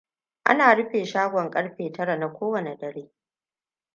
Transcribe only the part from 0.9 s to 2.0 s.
shagon karfe